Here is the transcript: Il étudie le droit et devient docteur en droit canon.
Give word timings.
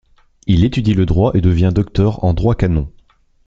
Il 0.47 0.63
étudie 0.65 0.95
le 0.95 1.05
droit 1.05 1.29
et 1.35 1.41
devient 1.41 1.69
docteur 1.71 2.23
en 2.23 2.33
droit 2.33 2.55
canon. 2.55 2.89